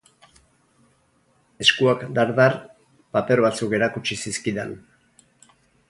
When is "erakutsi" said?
3.81-4.19